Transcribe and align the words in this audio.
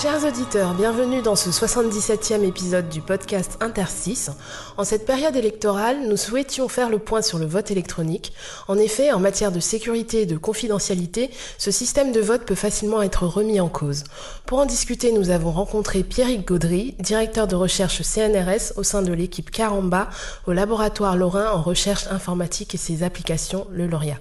Chers 0.00 0.24
auditeurs, 0.24 0.72
bienvenue 0.72 1.20
dans 1.20 1.36
ce 1.36 1.50
77e 1.50 2.42
épisode 2.42 2.88
du 2.88 3.02
podcast 3.02 3.58
Interstice. 3.60 4.30
En 4.78 4.84
cette 4.84 5.04
période 5.04 5.36
électorale, 5.36 6.08
nous 6.08 6.16
souhaitions 6.16 6.68
faire 6.68 6.88
le 6.88 6.98
point 6.98 7.20
sur 7.20 7.38
le 7.38 7.44
vote 7.44 7.70
électronique. 7.70 8.32
En 8.66 8.78
effet, 8.78 9.12
en 9.12 9.20
matière 9.20 9.52
de 9.52 9.60
sécurité 9.60 10.22
et 10.22 10.26
de 10.26 10.38
confidentialité, 10.38 11.28
ce 11.58 11.70
système 11.70 12.12
de 12.12 12.20
vote 12.20 12.46
peut 12.46 12.54
facilement 12.54 13.02
être 13.02 13.26
remis 13.26 13.60
en 13.60 13.68
cause. 13.68 14.04
Pour 14.46 14.60
en 14.60 14.64
discuter, 14.64 15.12
nous 15.12 15.28
avons 15.28 15.50
rencontré 15.50 16.02
Pierrick 16.02 16.48
Gaudry, 16.48 16.94
directeur 16.98 17.46
de 17.46 17.56
recherche 17.56 18.00
CNRS 18.00 18.78
au 18.78 18.82
sein 18.82 19.02
de 19.02 19.12
l'équipe 19.12 19.50
Caramba 19.50 20.08
au 20.46 20.52
laboratoire 20.52 21.18
Lorrain 21.18 21.50
en 21.52 21.60
recherche 21.60 22.06
informatique 22.06 22.74
et 22.74 22.78
ses 22.78 23.02
applications, 23.02 23.66
le 23.70 23.86
Lauria. 23.86 24.16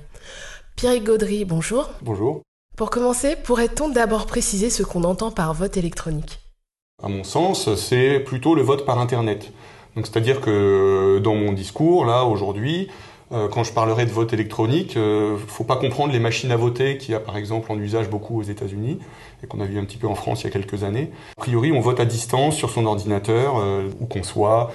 Pierrick 0.75 1.05
Gaudry, 1.05 1.45
bonjour. 1.45 1.89
Bonjour. 2.01 2.41
Pour 2.79 2.91
commencer, 2.91 3.35
pourrait-on 3.35 3.89
d'abord 3.89 4.25
préciser 4.25 4.69
ce 4.69 4.83
qu'on 4.83 5.03
entend 5.03 5.31
par 5.31 5.53
vote 5.53 5.75
électronique? 5.75 6.39
À 7.03 7.09
mon 7.09 7.25
sens, 7.25 7.75
c'est 7.75 8.21
plutôt 8.21 8.55
le 8.55 8.61
vote 8.61 8.85
par 8.85 8.99
Internet. 8.99 9.51
Donc, 9.97 10.07
c'est-à-dire 10.07 10.39
que 10.39 11.19
dans 11.21 11.35
mon 11.35 11.51
discours, 11.51 12.05
là, 12.05 12.23
aujourd'hui, 12.23 12.87
euh, 13.33 13.49
quand 13.49 13.65
je 13.65 13.73
parlerai 13.73 14.05
de 14.05 14.11
vote 14.11 14.31
électronique, 14.31 14.95
euh, 14.95 15.35
faut 15.45 15.65
pas 15.65 15.75
comprendre 15.75 16.13
les 16.13 16.19
machines 16.19 16.53
à 16.53 16.55
voter 16.55 16.97
qu'il 16.97 17.11
y 17.11 17.15
a 17.15 17.19
par 17.19 17.35
exemple 17.35 17.69
en 17.69 17.77
usage 17.77 18.09
beaucoup 18.09 18.39
aux 18.39 18.43
États-Unis 18.43 18.99
et 19.43 19.47
qu'on 19.47 19.59
a 19.59 19.65
vu 19.65 19.77
un 19.77 19.83
petit 19.83 19.97
peu 19.97 20.07
en 20.07 20.15
France 20.15 20.43
il 20.43 20.45
y 20.45 20.47
a 20.47 20.51
quelques 20.51 20.85
années. 20.85 21.11
A 21.37 21.41
priori, 21.41 21.73
on 21.73 21.81
vote 21.81 21.99
à 21.99 22.05
distance 22.05 22.55
sur 22.55 22.69
son 22.69 22.85
ordinateur, 22.85 23.57
euh, 23.57 23.89
où 23.99 24.05
qu'on 24.05 24.23
soit, 24.23 24.71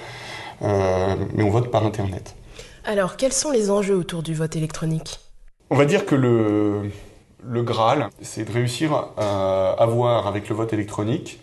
euh, 0.61 1.15
mais 1.33 1.41
on 1.41 1.49
vote 1.49 1.71
par 1.71 1.83
Internet. 1.83 2.35
Alors, 2.83 3.17
quels 3.17 3.33
sont 3.33 3.49
les 3.49 3.71
enjeux 3.71 3.95
autour 3.95 4.21
du 4.21 4.35
vote 4.35 4.55
électronique? 4.55 5.21
On 5.71 5.75
va 5.75 5.85
dire 5.85 6.05
que 6.05 6.13
le, 6.13 6.91
le 7.47 7.63
Graal, 7.63 8.09
c'est 8.21 8.45
de 8.45 8.51
réussir 8.51 9.09
à 9.17 9.71
avoir 9.77 10.27
avec 10.27 10.49
le 10.49 10.55
vote 10.55 10.73
électronique 10.73 11.39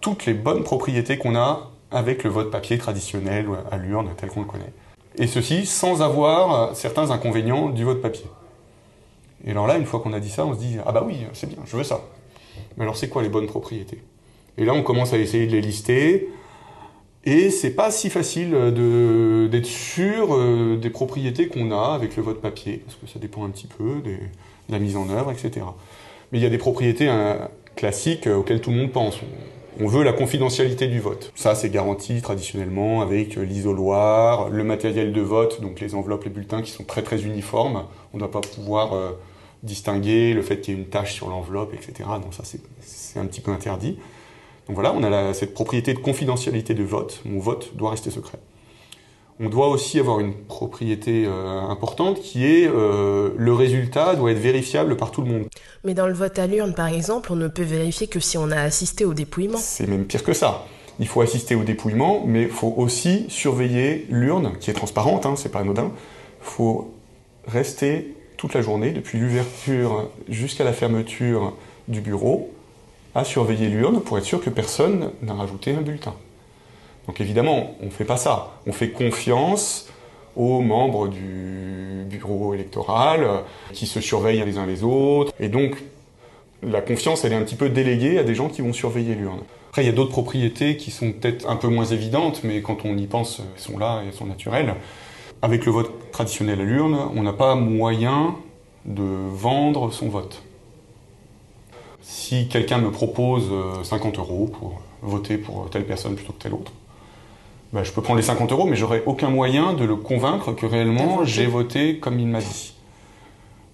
toutes 0.00 0.26
les 0.26 0.34
bonnes 0.34 0.62
propriétés 0.62 1.16
qu'on 1.16 1.36
a 1.36 1.70
avec 1.90 2.24
le 2.24 2.30
vote 2.30 2.50
papier 2.50 2.76
traditionnel 2.78 3.46
à 3.70 3.76
l'urne 3.76 4.10
tel 4.16 4.28
qu'on 4.30 4.40
le 4.40 4.46
connaît. 4.46 4.72
Et 5.16 5.26
ceci 5.26 5.64
sans 5.64 6.02
avoir 6.02 6.74
certains 6.74 7.10
inconvénients 7.10 7.68
du 7.68 7.84
vote 7.84 8.02
papier. 8.02 8.26
Et 9.46 9.52
alors 9.52 9.66
là, 9.66 9.76
une 9.76 9.86
fois 9.86 10.00
qu'on 10.00 10.12
a 10.12 10.20
dit 10.20 10.30
ça, 10.30 10.44
on 10.44 10.54
se 10.54 10.58
dit 10.58 10.76
ah 10.84 10.92
bah 10.92 11.04
oui, 11.06 11.18
c'est 11.32 11.48
bien, 11.48 11.58
je 11.64 11.76
veux 11.76 11.84
ça. 11.84 12.00
Mais 12.76 12.82
alors 12.82 12.96
c'est 12.96 13.08
quoi 13.08 13.22
les 13.22 13.28
bonnes 13.28 13.46
propriétés? 13.46 14.02
Et 14.58 14.64
là, 14.64 14.72
on 14.72 14.82
commence 14.82 15.12
à 15.12 15.18
essayer 15.18 15.46
de 15.46 15.52
les 15.52 15.60
lister. 15.60 16.28
Et 17.26 17.50
c'est 17.50 17.70
pas 17.70 17.90
si 17.90 18.10
facile 18.10 18.50
de- 18.50 19.48
d'être 19.50 19.66
sûr 19.66 20.34
euh, 20.34 20.76
des 20.76 20.90
propriétés 20.90 21.48
qu'on 21.48 21.70
a 21.70 21.94
avec 21.94 22.16
le 22.16 22.22
vote 22.22 22.40
papier, 22.40 22.82
parce 22.84 22.96
que 22.96 23.06
ça 23.06 23.18
dépend 23.18 23.44
un 23.44 23.50
petit 23.50 23.66
peu 23.66 24.02
de 24.04 24.16
la 24.68 24.78
mise 24.78 24.96
en 24.96 25.08
œuvre, 25.08 25.30
etc. 25.30 25.64
Mais 26.32 26.38
il 26.38 26.42
y 26.42 26.46
a 26.46 26.50
des 26.50 26.58
propriétés 26.58 27.08
hein, 27.08 27.48
classiques 27.76 28.26
euh, 28.26 28.36
auxquelles 28.36 28.60
tout 28.60 28.70
le 28.70 28.76
monde 28.76 28.92
pense. 28.92 29.18
On, 29.80 29.86
veut 29.88 30.04
la 30.04 30.12
confidentialité 30.12 30.86
du 30.86 31.00
vote. 31.00 31.32
Ça, 31.34 31.54
c'est 31.54 31.70
garanti 31.70 32.20
traditionnellement 32.22 33.02
avec 33.02 33.36
euh, 33.36 33.42
l'isoloir, 33.42 34.48
le 34.48 34.64
matériel 34.64 35.12
de 35.12 35.20
vote, 35.20 35.60
donc 35.60 35.80
les 35.80 35.94
enveloppes, 35.94 36.24
les 36.24 36.30
bulletins 36.30 36.62
qui 36.62 36.70
sont 36.70 36.84
très 36.84 37.02
très 37.02 37.22
uniformes. 37.22 37.84
On 38.12 38.18
ne 38.18 38.20
doit 38.20 38.30
pas 38.30 38.40
pouvoir 38.40 38.92
euh, 38.92 39.10
distinguer 39.62 40.32
le 40.34 40.42
fait 40.42 40.60
qu'il 40.60 40.74
y 40.74 40.76
ait 40.76 40.80
une 40.80 40.88
tache 40.88 41.14
sur 41.14 41.28
l'enveloppe, 41.28 41.74
etc. 41.74 42.08
Donc 42.22 42.34
ça, 42.34 42.44
c'est 42.44 43.18
un 43.18 43.26
petit 43.26 43.40
peu 43.40 43.50
interdit. 43.50 43.98
Donc 44.66 44.76
voilà, 44.76 44.92
on 44.94 45.02
a 45.02 45.10
la- 45.10 45.34
cette 45.34 45.54
propriété 45.54 45.92
de 45.94 45.98
confidentialité 45.98 46.74
de 46.74 46.82
vote. 46.84 47.20
Mon 47.24 47.38
vote 47.38 47.76
doit 47.76 47.90
rester 47.90 48.10
secret. 48.10 48.38
On 49.40 49.48
doit 49.48 49.66
aussi 49.68 49.98
avoir 49.98 50.20
une 50.20 50.32
propriété 50.32 51.24
euh, 51.26 51.60
importante 51.62 52.20
qui 52.20 52.46
est 52.46 52.68
euh, 52.68 53.30
le 53.36 53.52
résultat 53.52 54.14
doit 54.14 54.30
être 54.30 54.38
vérifiable 54.38 54.96
par 54.96 55.10
tout 55.10 55.22
le 55.22 55.26
monde. 55.28 55.46
Mais 55.82 55.92
dans 55.92 56.06
le 56.06 56.12
vote 56.12 56.38
à 56.38 56.46
l'urne, 56.46 56.72
par 56.72 56.86
exemple, 56.86 57.32
on 57.32 57.36
ne 57.36 57.48
peut 57.48 57.64
vérifier 57.64 58.06
que 58.06 58.20
si 58.20 58.38
on 58.38 58.50
a 58.52 58.60
assisté 58.60 59.04
au 59.04 59.12
dépouillement. 59.12 59.58
C'est 59.58 59.88
même 59.88 60.04
pire 60.04 60.22
que 60.22 60.32
ça. 60.32 60.66
Il 61.00 61.08
faut 61.08 61.20
assister 61.20 61.56
au 61.56 61.64
dépouillement, 61.64 62.22
mais 62.24 62.42
il 62.42 62.48
faut 62.48 62.72
aussi 62.76 63.26
surveiller 63.28 64.06
l'urne, 64.08 64.52
qui 64.60 64.70
est 64.70 64.74
transparente, 64.74 65.26
hein, 65.26 65.34
c'est 65.36 65.48
pas 65.50 65.58
anodin. 65.58 65.90
Il 66.40 66.46
faut 66.46 66.94
rester 67.48 68.14
toute 68.36 68.54
la 68.54 68.62
journée, 68.62 68.92
depuis 68.92 69.18
l'ouverture 69.18 70.08
jusqu'à 70.28 70.62
la 70.62 70.72
fermeture 70.72 71.54
du 71.88 72.00
bureau, 72.00 72.52
à 73.14 73.24
surveiller 73.24 73.68
l'urne 73.68 74.00
pour 74.00 74.18
être 74.18 74.24
sûr 74.24 74.42
que 74.42 74.50
personne 74.50 75.10
n'a 75.22 75.34
rajouté 75.34 75.74
un 75.74 75.80
bulletin. 75.80 76.14
Donc 77.06 77.20
évidemment, 77.20 77.76
on 77.82 77.86
ne 77.86 77.90
fait 77.90 78.04
pas 78.04 78.16
ça. 78.16 78.52
On 78.66 78.72
fait 78.72 78.90
confiance 78.90 79.88
aux 80.36 80.60
membres 80.60 81.08
du 81.08 82.04
bureau 82.08 82.54
électoral 82.54 83.42
qui 83.72 83.86
se 83.86 84.00
surveillent 84.00 84.44
les 84.44 84.58
uns 84.58 84.66
les 84.66 84.82
autres. 84.82 85.32
Et 85.38 85.48
donc, 85.48 85.76
la 86.62 86.80
confiance, 86.80 87.24
elle 87.24 87.32
est 87.32 87.36
un 87.36 87.42
petit 87.42 87.56
peu 87.56 87.68
déléguée 87.68 88.18
à 88.18 88.24
des 88.24 88.34
gens 88.34 88.48
qui 88.48 88.62
vont 88.62 88.72
surveiller 88.72 89.14
l'urne. 89.14 89.40
Après, 89.68 89.82
il 89.82 89.86
y 89.86 89.90
a 89.90 89.92
d'autres 89.92 90.12
propriétés 90.12 90.76
qui 90.76 90.90
sont 90.90 91.12
peut-être 91.12 91.48
un 91.48 91.56
peu 91.56 91.68
moins 91.68 91.84
évidentes, 91.84 92.42
mais 92.44 92.62
quand 92.62 92.84
on 92.84 92.96
y 92.96 93.06
pense, 93.06 93.40
elles 93.40 93.60
sont 93.60 93.78
là 93.78 94.02
et 94.02 94.08
elles 94.08 94.14
sont 94.14 94.26
naturelles. 94.26 94.74
Avec 95.42 95.66
le 95.66 95.72
vote 95.72 96.10
traditionnel 96.10 96.60
à 96.60 96.64
l'urne, 96.64 96.96
on 97.14 97.22
n'a 97.22 97.32
pas 97.32 97.54
moyen 97.54 98.36
de 98.84 99.02
vendre 99.02 99.92
son 99.92 100.08
vote. 100.08 100.42
Si 102.04 102.46
quelqu'un 102.48 102.78
me 102.78 102.92
propose 102.92 103.48
euh, 103.50 103.82
50 103.82 104.18
euros 104.18 104.46
pour 104.46 104.80
voter 105.02 105.38
pour 105.38 105.68
telle 105.70 105.84
personne 105.84 106.14
plutôt 106.14 106.32
que 106.32 106.42
telle 106.42 106.54
autre, 106.54 106.72
bah, 107.72 107.82
je 107.82 107.90
peux 107.90 108.02
prendre 108.02 108.18
les 108.18 108.26
50 108.26 108.52
euros, 108.52 108.66
mais 108.66 108.76
j'aurai 108.76 109.02
aucun 109.04 109.30
moyen 109.30 109.72
de 109.72 109.84
le 109.84 109.96
convaincre 109.96 110.52
que 110.52 110.64
réellement 110.64 111.24
j'ai 111.24 111.46
voté 111.46 111.98
comme 111.98 112.20
il 112.20 112.28
m'a 112.28 112.40
dit. 112.40 112.74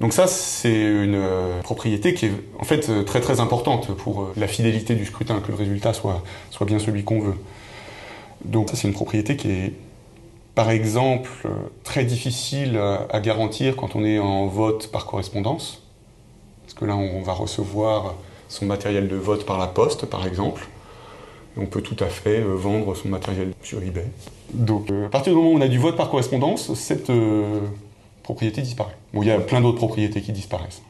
Donc 0.00 0.14
ça, 0.14 0.26
c'est 0.26 0.72
une 0.72 1.14
euh, 1.14 1.60
propriété 1.60 2.14
qui 2.14 2.26
est 2.26 2.32
en 2.58 2.64
fait 2.64 2.88
euh, 2.88 3.02
très 3.02 3.20
très 3.20 3.40
importante 3.40 3.94
pour 3.94 4.22
euh, 4.22 4.32
la 4.38 4.46
fidélité 4.46 4.94
du 4.94 5.04
scrutin, 5.04 5.40
que 5.40 5.48
le 5.48 5.58
résultat 5.58 5.92
soit, 5.92 6.22
soit 6.50 6.66
bien 6.66 6.78
celui 6.78 7.04
qu'on 7.04 7.20
veut. 7.20 7.36
Donc 8.46 8.70
ça, 8.70 8.76
c'est 8.76 8.88
une 8.88 8.94
propriété 8.94 9.36
qui 9.36 9.50
est, 9.50 9.74
par 10.54 10.70
exemple, 10.70 11.30
euh, 11.44 11.50
très 11.84 12.04
difficile 12.04 12.80
à 13.10 13.20
garantir 13.20 13.76
quand 13.76 13.94
on 13.94 14.02
est 14.02 14.18
en 14.18 14.46
vote 14.46 14.90
par 14.90 15.04
correspondance. 15.04 15.82
Parce 16.70 16.78
que 16.78 16.84
là, 16.84 16.96
on 16.96 17.20
va 17.22 17.32
recevoir 17.32 18.14
son 18.48 18.64
matériel 18.64 19.08
de 19.08 19.16
vote 19.16 19.44
par 19.44 19.58
la 19.58 19.66
poste, 19.66 20.06
par 20.06 20.24
exemple. 20.24 20.68
Et 21.56 21.60
on 21.60 21.66
peut 21.66 21.82
tout 21.82 21.96
à 21.98 22.06
fait 22.06 22.38
euh, 22.38 22.54
vendre 22.54 22.94
son 22.94 23.08
matériel 23.08 23.54
sur 23.60 23.82
eBay. 23.82 24.06
Donc, 24.54 24.88
euh, 24.88 25.06
à 25.06 25.08
partir 25.08 25.32
du 25.32 25.36
moment 25.36 25.50
où 25.50 25.56
on 25.56 25.60
a 25.62 25.66
du 25.66 25.78
vote 25.78 25.96
par 25.96 26.08
correspondance, 26.10 26.72
cette 26.74 27.10
euh, 27.10 27.58
propriété 28.22 28.62
disparaît. 28.62 28.96
Bon, 29.12 29.22
il 29.22 29.28
y 29.28 29.32
a 29.32 29.40
plein 29.40 29.60
d'autres 29.60 29.78
propriétés 29.78 30.20
qui 30.20 30.30
disparaissent. 30.30 30.82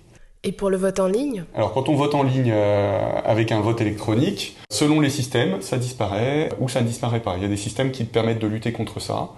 Et 0.44 0.52
pour 0.52 0.68
le 0.68 0.76
vote 0.76 1.00
en 1.00 1.06
ligne? 1.06 1.44
Alors, 1.54 1.72
quand 1.72 1.88
on 1.88 1.94
vote 1.94 2.14
en 2.14 2.24
ligne 2.24 2.50
euh, 2.52 3.20
avec 3.24 3.50
un 3.50 3.60
vote 3.60 3.80
électronique, 3.80 4.58
selon 4.70 5.00
les 5.00 5.10
systèmes, 5.10 5.62
ça 5.62 5.78
disparaît 5.78 6.50
ou 6.60 6.68
ça 6.68 6.82
ne 6.82 6.86
disparaît 6.86 7.20
pas. 7.20 7.36
Il 7.38 7.42
y 7.42 7.47
a 7.47 7.48
des 7.48 7.56
systèmes 7.56 7.91
qui 7.91 8.04
permettent 8.04 8.38
de 8.38 8.47
lutter 8.47 8.72
contre 8.72 9.00
ça. 9.00 9.30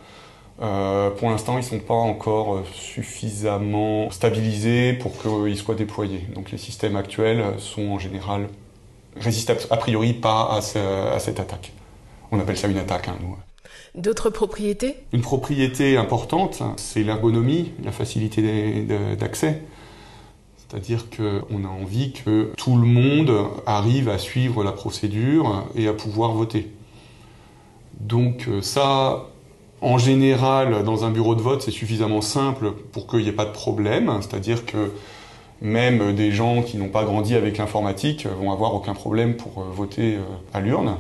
Euh, 0.60 1.10
pour 1.10 1.30
l'instant, 1.30 1.54
ils 1.54 1.62
ne 1.64 1.66
sont 1.66 1.80
pas 1.80 1.94
encore 1.94 2.56
euh, 2.56 2.62
suffisamment 2.72 4.10
stabilisés 4.10 4.92
pour 4.92 5.12
qu'ils 5.20 5.56
soient 5.56 5.74
déployés. 5.74 6.26
Donc, 6.34 6.50
les 6.52 6.58
systèmes 6.58 6.96
actuels 6.96 7.42
sont 7.58 7.88
en 7.88 7.98
général 7.98 8.48
résistent 9.16 9.66
a 9.70 9.76
priori 9.76 10.12
pas 10.14 10.54
à, 10.54 10.60
ce- 10.62 10.78
à 10.78 11.18
cette 11.18 11.41
attaque. 11.41 11.72
On 12.30 12.38
appelle 12.41 12.56
ça 12.56 12.68
une 12.68 12.78
attaque, 12.78 13.08
hein, 13.08 13.16
nous. 13.20 13.36
D'autres 13.94 14.30
propriétés? 14.30 14.96
Une 15.12 15.20
propriété 15.20 15.96
importante, 15.98 16.62
c'est 16.76 17.02
l'ergonomie, 17.02 17.72
la 17.84 17.92
facilité 17.92 18.86
d'accès. 19.18 19.62
C'est-à-dire 20.56 21.06
qu'on 21.10 21.64
a 21.64 21.68
envie 21.68 22.12
que 22.12 22.52
tout 22.56 22.76
le 22.76 22.86
monde 22.86 23.30
arrive 23.66 24.09
à 24.09 24.16
suivre 24.16 24.65
la 24.65 24.72
procédure 24.72 25.66
et 25.74 25.88
à 25.88 25.92
pouvoir 25.92 26.32
voter. 26.32 26.72
Donc 28.00 28.47
euh, 28.48 28.62
ça, 28.62 29.27
en 29.82 29.98
général, 29.98 30.84
dans 30.84 31.04
un 31.04 31.10
bureau 31.10 31.34
de 31.34 31.42
vote, 31.42 31.62
c'est 31.62 31.70
suffisamment 31.70 32.22
simple 32.22 32.72
pour 32.92 33.06
qu'il 33.06 33.20
n'y 33.20 33.28
ait 33.28 33.32
pas 33.32 33.44
de 33.44 33.52
problème. 33.52 34.10
C'est-à-dire 34.20 34.64
que 34.64 34.92
même 35.60 36.14
des 36.14 36.32
gens 36.32 36.62
qui 36.62 36.76
n'ont 36.76 36.88
pas 36.88 37.04
grandi 37.04 37.34
avec 37.34 37.58
l'informatique 37.58 38.26
vont 38.26 38.50
avoir 38.50 38.74
aucun 38.74 38.94
problème 38.94 39.36
pour 39.36 39.58
euh, 39.58 39.64
voter 39.72 40.14
euh, 40.16 40.20
à 40.54 40.60
l'urne. 40.60 40.96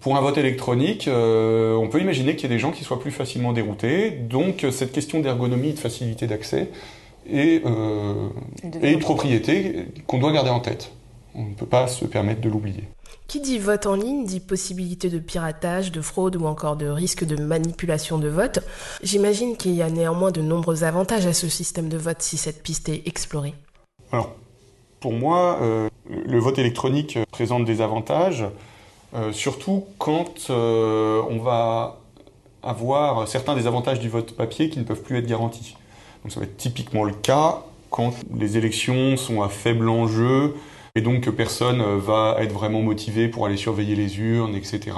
Pour 0.00 0.16
un 0.16 0.20
vote 0.20 0.38
électronique, 0.38 1.08
euh, 1.08 1.74
on 1.74 1.88
peut 1.88 2.00
imaginer 2.00 2.36
qu'il 2.36 2.48
y 2.48 2.52
ait 2.52 2.56
des 2.56 2.60
gens 2.60 2.70
qui 2.70 2.84
soient 2.84 3.00
plus 3.00 3.10
facilement 3.10 3.52
déroutés. 3.52 4.10
Donc 4.10 4.66
cette 4.70 4.92
question 4.92 5.20
d'ergonomie 5.20 5.70
et 5.70 5.72
de 5.72 5.78
facilité 5.78 6.26
d'accès 6.26 6.68
est, 7.30 7.64
euh, 7.66 8.28
est 8.82 8.92
une 8.92 9.00
propriété 9.00 9.86
qu'on 10.06 10.18
doit 10.18 10.32
garder 10.32 10.50
en 10.50 10.60
tête. 10.60 10.92
On 11.34 11.42
ne 11.42 11.54
peut 11.54 11.66
pas 11.66 11.88
se 11.88 12.04
permettre 12.04 12.40
de 12.40 12.48
l'oublier. 12.48 12.84
Qui 13.26 13.40
dit 13.40 13.58
vote 13.58 13.86
en 13.86 13.94
ligne 13.94 14.26
dit 14.26 14.40
possibilité 14.40 15.08
de 15.08 15.18
piratage, 15.18 15.90
de 15.90 16.00
fraude 16.00 16.36
ou 16.36 16.46
encore 16.46 16.76
de 16.76 16.86
risque 16.86 17.24
de 17.24 17.36
manipulation 17.36 18.18
de 18.18 18.28
vote. 18.28 18.60
J'imagine 19.02 19.56
qu'il 19.56 19.74
y 19.74 19.82
a 19.82 19.90
néanmoins 19.90 20.30
de 20.30 20.42
nombreux 20.42 20.84
avantages 20.84 21.26
à 21.26 21.32
ce 21.32 21.48
système 21.48 21.88
de 21.88 21.96
vote 21.96 22.20
si 22.20 22.36
cette 22.36 22.62
piste 22.62 22.88
est 22.88 23.02
explorée. 23.06 23.54
Alors, 24.12 24.34
pour 25.00 25.12
moi, 25.12 25.58
euh, 25.62 25.88
Le 26.06 26.38
vote 26.38 26.58
électronique 26.58 27.18
présente 27.30 27.64
des 27.64 27.80
avantages, 27.80 28.44
euh, 29.14 29.32
surtout 29.32 29.86
quand 29.98 30.50
euh, 30.50 31.22
on 31.30 31.38
va 31.38 32.00
avoir 32.62 33.26
certains 33.26 33.54
des 33.54 33.66
avantages 33.66 34.00
du 34.00 34.08
vote 34.08 34.36
papier 34.36 34.68
qui 34.68 34.78
ne 34.78 34.84
peuvent 34.84 35.02
plus 35.02 35.18
être 35.18 35.26
garantis. 35.26 35.76
Donc 36.22 36.32
ça 36.32 36.40
va 36.40 36.46
être 36.46 36.56
typiquement 36.56 37.04
le 37.04 37.12
cas 37.12 37.62
quand 37.90 38.12
les 38.36 38.56
élections 38.58 39.16
sont 39.16 39.42
à 39.42 39.48
faible 39.48 39.88
enjeu 39.88 40.54
et 40.96 41.00
donc 41.00 41.28
personne 41.30 41.82
va 41.98 42.36
être 42.38 42.52
vraiment 42.52 42.80
motivé 42.80 43.28
pour 43.28 43.46
aller 43.46 43.56
surveiller 43.56 43.96
les 43.96 44.18
urnes, 44.18 44.54
etc. 44.54 44.92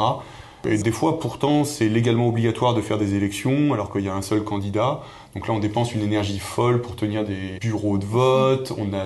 Et 0.68 0.78
des 0.78 0.90
fois, 0.90 1.20
pourtant, 1.20 1.64
c'est 1.64 1.88
légalement 1.88 2.28
obligatoire 2.28 2.74
de 2.74 2.80
faire 2.80 2.98
des 2.98 3.14
élections 3.14 3.72
alors 3.72 3.92
qu'il 3.92 4.02
y 4.02 4.08
a 4.08 4.14
un 4.14 4.22
seul 4.22 4.42
candidat. 4.42 5.02
Donc 5.34 5.46
là, 5.48 5.54
on 5.54 5.58
dépense 5.58 5.94
une 5.94 6.02
énergie 6.02 6.38
folle 6.38 6.82
pour 6.82 6.96
tenir 6.96 7.24
des 7.24 7.58
bureaux 7.60 7.98
de 7.98 8.04
vote, 8.04 8.72
on 8.76 8.92
a 8.92 9.04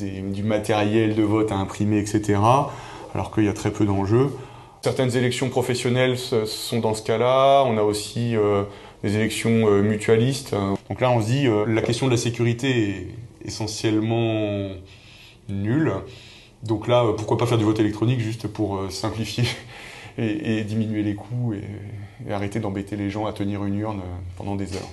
du 0.00 0.42
matériel 0.42 1.14
de 1.14 1.22
vote 1.22 1.52
à 1.52 1.56
imprimer, 1.56 1.98
etc. 1.98 2.40
Alors 3.14 3.32
qu'il 3.32 3.44
y 3.44 3.48
a 3.48 3.52
très 3.52 3.70
peu 3.70 3.84
d'enjeux. 3.84 4.30
Certaines 4.82 5.16
élections 5.16 5.48
professionnelles 5.48 6.18
sont 6.18 6.80
dans 6.80 6.94
ce 6.94 7.02
cas-là. 7.02 7.62
On 7.66 7.78
a 7.78 7.82
aussi 7.82 8.36
euh, 8.36 8.64
des 9.04 9.16
élections 9.16 9.68
euh, 9.68 9.82
mutualistes. 9.82 10.54
Donc 10.88 11.00
là, 11.00 11.10
on 11.10 11.20
se 11.20 11.26
dit, 11.26 11.46
euh, 11.46 11.64
la 11.66 11.82
question 11.82 12.06
de 12.06 12.10
la 12.10 12.16
sécurité 12.16 12.68
est 12.68 13.06
essentiellement 13.46 14.70
nulle. 15.48 15.92
Donc 16.62 16.86
là, 16.86 17.04
euh, 17.04 17.12
pourquoi 17.12 17.38
pas 17.38 17.46
faire 17.46 17.58
du 17.58 17.64
vote 17.64 17.80
électronique 17.80 18.20
juste 18.20 18.46
pour 18.46 18.76
euh, 18.76 18.90
simplifier 18.90 19.44
et, 20.18 20.58
et 20.58 20.64
diminuer 20.64 21.02
les 21.02 21.14
coûts 21.14 21.54
et, 21.54 22.28
et 22.28 22.32
arrêter 22.32 22.60
d'embêter 22.60 22.96
les 22.96 23.10
gens 23.10 23.26
à 23.26 23.32
tenir 23.32 23.64
une 23.64 23.78
urne 23.78 24.00
euh, 24.00 24.18
pendant 24.36 24.56
des 24.56 24.74
heures. 24.74 24.90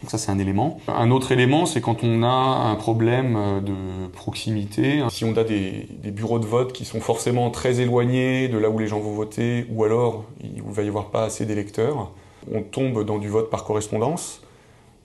Donc 0.00 0.10
ça, 0.10 0.18
c'est 0.18 0.32
un 0.32 0.38
élément. 0.40 0.80
Un 0.88 1.12
autre 1.12 1.30
élément, 1.30 1.64
c'est 1.64 1.80
quand 1.80 2.02
on 2.02 2.24
a 2.24 2.26
un 2.26 2.74
problème 2.74 3.62
de 3.64 4.08
proximité. 4.08 5.00
Si 5.10 5.24
on 5.24 5.36
a 5.36 5.44
des, 5.44 5.86
des 6.02 6.10
bureaux 6.10 6.40
de 6.40 6.44
vote 6.44 6.72
qui 6.72 6.84
sont 6.84 7.00
forcément 7.00 7.50
très 7.50 7.78
éloignés 7.78 8.48
de 8.48 8.58
là 8.58 8.68
où 8.68 8.80
les 8.80 8.88
gens 8.88 8.98
vont 8.98 9.12
voter, 9.12 9.64
ou 9.70 9.84
alors 9.84 10.24
il 10.42 10.60
va 10.60 10.82
y 10.82 10.88
avoir 10.88 11.10
pas 11.10 11.22
assez 11.22 11.46
d'électeurs, 11.46 12.10
on 12.50 12.62
tombe 12.62 13.04
dans 13.04 13.18
du 13.18 13.28
vote 13.28 13.48
par 13.48 13.62
correspondance. 13.62 14.42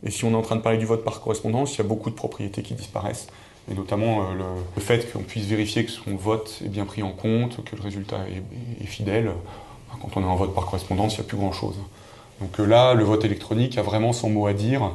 Et 0.03 0.09
si 0.09 0.25
on 0.25 0.31
est 0.31 0.35
en 0.35 0.41
train 0.41 0.55
de 0.55 0.61
parler 0.61 0.79
du 0.79 0.85
vote 0.87 1.03
par 1.03 1.21
correspondance, 1.21 1.75
il 1.75 1.77
y 1.77 1.81
a 1.81 1.87
beaucoup 1.87 2.09
de 2.09 2.15
propriétés 2.15 2.63
qui 2.63 2.73
disparaissent. 2.73 3.27
Et 3.69 3.73
notamment 3.73 4.21
euh, 4.21 4.33
le, 4.75 4.81
fait 4.81 5.11
qu'on 5.11 5.23
puisse 5.23 5.45
vérifier 5.45 5.85
que 5.85 5.91
son 5.91 6.15
vote 6.15 6.61
est 6.65 6.69
bien 6.69 6.85
pris 6.85 7.03
en 7.03 7.11
compte, 7.11 7.63
que 7.65 7.75
le 7.75 7.81
résultat 7.81 8.19
est, 8.81 8.85
fidèle. 8.85 9.31
Quand 10.01 10.15
on 10.15 10.21
est 10.21 10.29
en 10.29 10.35
vote 10.35 10.53
par 10.53 10.65
correspondance, 10.65 11.15
il 11.15 11.21
n'y 11.21 11.25
a 11.25 11.27
plus 11.27 11.37
grand-chose. 11.37 11.75
Donc 12.39 12.59
euh, 12.59 12.65
là, 12.65 12.93
le 12.93 13.03
vote 13.03 13.25
électronique 13.25 13.77
a 13.77 13.81
vraiment 13.81 14.13
son 14.13 14.29
mot 14.29 14.47
à 14.47 14.53
dire 14.53 14.91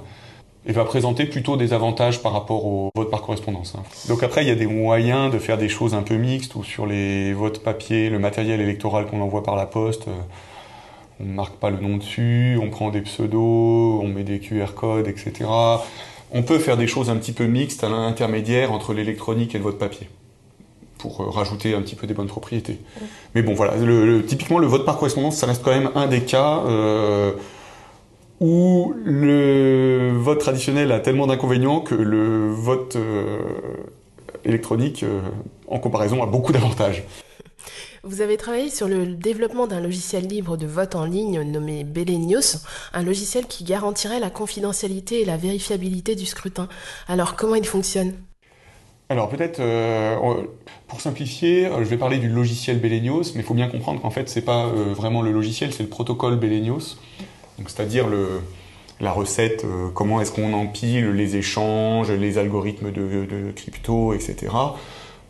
et 0.65 0.73
va 0.73 0.85
présenter 0.85 1.27
plutôt 1.27 1.57
des 1.57 1.73
avantages 1.73 2.23
par 2.23 2.33
rapport 2.33 2.65
au 2.65 2.91
vote 2.95 3.11
par 3.11 3.23
correspondance. 3.23 3.75
hein. 3.77 3.83
Donc 4.09 4.23
après, 4.23 4.45
il 4.45 4.49
y 4.49 4.53
a 4.53 4.55
des 4.55 4.67
moyens 4.67 5.33
de 5.33 5.39
faire 5.39 5.59
des 5.59 5.69
choses 5.69 5.95
un 5.95 6.03
peu 6.03 6.15
mixtes 6.15 6.55
ou 6.55 6.63
sur 6.63 6.87
les 6.87 7.33
votes 7.33 7.63
papier, 7.63 8.11
le 8.11 8.21
matériel 8.21 8.61
électoral 8.61 9.07
qu'on 9.07 9.21
envoie 9.21 9.43
par 9.43 9.57
la 9.57 9.67
poste, 9.67 10.07
euh, 10.07 10.13
on 11.21 11.25
ne 11.25 11.33
marque 11.33 11.55
pas 11.57 11.71
le 11.71 11.79
nom 11.79 11.97
dessus, 11.97 12.59
on 12.63 12.71
prend 12.71 12.91
des 12.91 13.01
pseudos, 13.01 14.01
on 14.03 14.09
met 14.09 14.23
des 14.23 14.39
QR 14.39 14.75
codes, 14.75 15.09
etc. 15.09 15.49
On 16.33 16.43
peut 16.43 16.59
faire 16.59 16.77
des 16.77 16.87
choses 16.87 17.11
un 17.11 17.17
petit 17.17 17.33
peu 17.33 17.45
mixtes 17.45 17.85
à 17.85 17.89
l'intermédiaire 17.89 18.73
entre 18.73 18.95
l'électronique 18.95 19.55
et 19.55 19.59
le 19.59 19.65
vote 19.65 19.79
papier 19.79 20.09
pour 21.03 21.21
euh, 21.21 21.29
rajouter 21.29 21.75
un 21.75 21.83
petit 21.83 21.97
peu 21.97 22.07
des 22.07 22.15
bonnes 22.15 22.29
propriétés. 22.29 22.79
Mais 23.35 23.43
bon, 23.43 23.55
voilà, 23.55 23.75
typiquement 24.27 24.59
le 24.59 24.67
vote 24.67 24.87
par 24.87 24.97
correspondance, 24.97 25.37
ça 25.37 25.47
reste 25.47 25.63
quand 25.63 25.73
même 25.73 25.91
un 25.95 26.07
des 26.07 26.21
cas 26.21 26.63
euh, 26.65 27.33
où 28.41 28.95
le 29.05 30.13
vote 30.17 30.39
traditionnel 30.39 30.93
a 30.93 31.01
tellement 31.01 31.27
d'inconvénients 31.27 31.81
que 31.81 31.95
le 31.95 32.51
vote 32.51 32.97
euh, 32.97 33.41
électronique, 34.45 35.05
en 35.69 35.79
comparaison, 35.79 36.23
a 36.23 36.27
beaucoup 36.27 36.53
d'avantages. 36.53 37.05
Vous 38.05 38.21
avez 38.21 38.37
travaillé 38.37 38.69
sur 38.69 38.89
le 38.89 39.07
développement 39.07 39.69
d'un 39.69 39.79
logiciel 39.79 40.27
libre 40.27 40.57
de 40.57 40.67
vote 40.67 40.97
en 40.97 41.05
ligne 41.05 41.43
nommé 41.43 41.85
Belenius, 41.85 42.65
un 42.93 43.05
logiciel 43.05 43.47
qui 43.47 43.63
garantirait 43.63 44.19
la 44.19 44.29
confidentialité 44.29 45.23
et 45.23 45.25
la 45.25 45.37
vérifiabilité 45.37 46.17
du 46.17 46.27
scrutin. 46.27 46.69
Alors 47.07 47.37
comment 47.37 47.55
il 47.55 47.65
fonctionne? 47.65 48.15
Alors 49.09 49.29
peut-être, 49.29 49.61
euh, 49.61 50.17
pour 50.89 51.01
simplifier, 51.01 51.67
euh, 51.67 51.85
je 51.85 51.85
vais 51.85 51.97
parler 51.97 52.19
du 52.19 52.29
logiciel 52.29 52.81
Belenios, 52.81 53.35
mais 53.37 53.43
il 53.43 53.45
faut 53.45 53.55
bien 53.55 53.69
comprendre 53.69 54.01
qu'en 54.01 54.11
fait, 54.11 54.29
c'est 54.29 54.43
pas 54.43 54.67
euh, 54.67 54.93
vraiment 54.93 55.23
le 55.23 55.31
logiciel, 55.31 55.73
c'est 55.73 55.85
le 55.85 55.89
protocole 55.89 56.35
Belenios. 56.35 56.97
C'est-à-dire 57.69 58.09
la 58.99 59.13
recette, 59.13 59.65
comment 59.95 60.21
est-ce 60.21 60.33
qu'on 60.33 60.55
empile 60.55 61.11
les 61.11 61.37
échanges, 61.37 62.11
les 62.11 62.39
algorithmes 62.39 62.91
de 62.91 63.53
crypto, 63.55 64.13
etc., 64.13 64.49